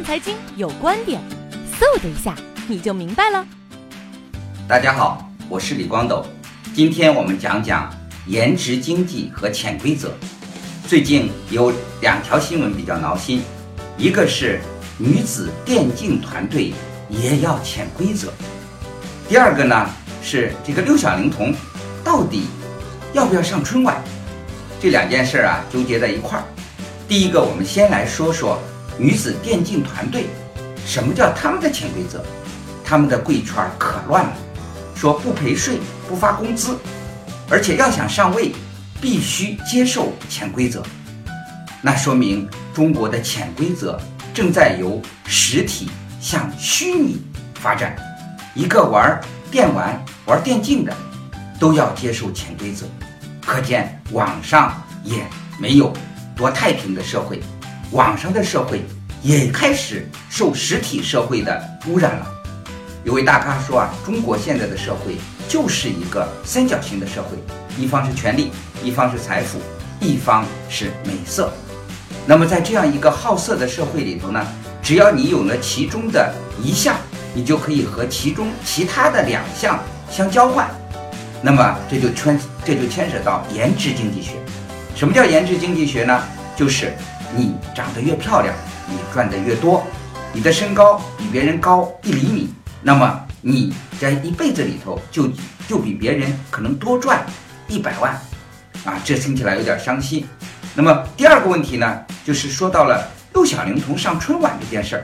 [0.00, 1.20] 看财经有观点，
[1.78, 2.34] 嗖的一下
[2.66, 3.46] 你就明白了。
[4.66, 6.24] 大家好，我是李光斗，
[6.74, 7.92] 今天我们讲讲
[8.24, 10.14] 颜值经济和潜规则。
[10.88, 13.42] 最近有两条新闻比较挠心，
[13.98, 14.58] 一个是
[14.96, 16.72] 女子电竞团队
[17.10, 18.32] 也要潜规则，
[19.28, 19.90] 第二个呢
[20.22, 21.54] 是这个六小龄童
[22.02, 22.46] 到底
[23.12, 24.02] 要不要上春晚？
[24.80, 26.44] 这两件事啊纠结在一块儿。
[27.06, 28.58] 第一个，我们先来说说
[29.00, 30.26] 女子电竞团队，
[30.84, 32.22] 什么叫他们的潜规则？
[32.84, 34.32] 他们的贵圈可乱了，
[34.94, 36.76] 说不陪睡、不发工资，
[37.48, 38.52] 而且要想上位，
[39.00, 40.82] 必须接受潜规则。
[41.80, 43.98] 那说明中国的潜规则
[44.34, 45.88] 正在由实体
[46.20, 47.22] 向虚拟
[47.54, 47.96] 发展。
[48.54, 49.18] 一个玩
[49.50, 50.94] 电玩、玩电竞的，
[51.58, 52.84] 都要接受潜规则。
[53.46, 55.24] 可见网上也
[55.58, 55.90] 没有
[56.36, 57.40] 多太平的社会，
[57.92, 58.82] 网上的社会
[59.20, 62.26] 也开始受实体社会的污染了。
[63.02, 65.16] 有位大咖说啊，中国现在的社会
[65.48, 67.36] 就是一个三角形的社会，
[67.76, 69.58] 一方是权力，一方是财富，
[69.98, 71.52] 一方是美色。
[72.26, 74.46] 那么在这样一个好色的社会里头呢，
[74.80, 76.94] 只要你有了其中的一项，
[77.34, 80.70] 你就可以和其中其他的两项相交换。
[81.42, 84.34] 那么这就牵这就牵扯到颜值经济学。
[84.94, 86.22] 什么叫颜值经济学呢？
[86.54, 86.92] 就是
[87.34, 88.54] 你长得越漂亮，
[88.88, 89.84] 你赚的越多。
[90.32, 95.28] 你的身高比别人高一厘米，那么你在一辈子里头就
[95.66, 97.24] 就比别人可能多赚
[97.66, 98.12] 一百万。
[98.84, 100.26] 啊，这听起来有点伤心。
[100.74, 105.02] 那么第二个问题呢，就是说到了六小龄童上春晚这件事儿，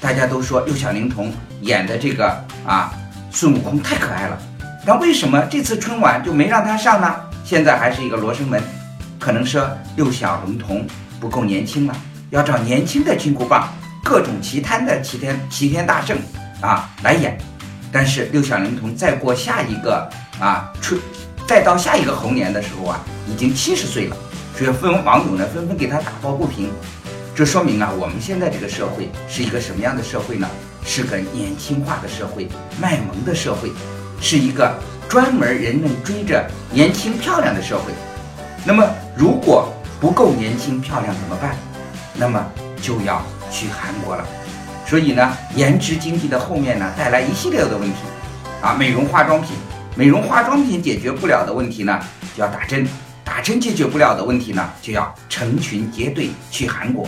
[0.00, 1.32] 大家都说六小龄童
[1.62, 2.28] 演的这个
[2.66, 2.92] 啊
[3.30, 4.38] 孙悟空太可爱了。
[4.86, 7.14] 那为什么这次春晚就没让他上呢？
[7.44, 8.62] 现在还是一个罗生门，
[9.18, 9.66] 可能说
[9.96, 10.86] 六小龄童
[11.20, 11.96] 不够年轻了，
[12.30, 13.68] 要找年轻的金箍棒，
[14.04, 16.16] 各种奇贪的齐天齐天大圣
[16.60, 17.38] 啊来演。
[17.90, 21.00] 但是六小龄童再过下一个啊春，
[21.46, 24.16] 再到下一个猴年的时候啊，已经七十岁了，
[24.56, 26.70] 所以纷网友呢纷纷给他打抱不平。
[27.34, 30.48] 这说明啊，我们现在这个社会是一个什么样的社会呢？
[30.84, 32.48] 是个年轻化的社会，
[32.80, 33.70] 卖萌的社会。
[34.20, 34.76] 是一个
[35.08, 37.92] 专门人们追着年轻漂亮的社会，
[38.64, 38.84] 那么
[39.16, 41.56] 如果不够年轻漂亮怎么办？
[42.14, 42.44] 那么
[42.80, 44.26] 就要去韩国了。
[44.86, 47.96] 所以呢，颜值经济的后面呢，带来一系列的问题
[48.62, 49.50] 啊，美容化妆品，
[49.94, 52.00] 美容化妆品解决不了的问题呢，
[52.36, 52.86] 就要打针，
[53.24, 57.06] 打针解决不了的问题呢，就要成群结队去韩国。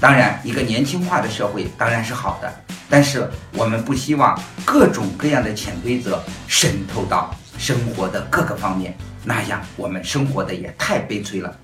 [0.00, 2.52] 当然，一个年轻化的社会当然是好的。
[2.90, 11.54] 但是我们不希望各种各样的潜规则渗透到生活的各个方面，那样我们生活的也太悲催了。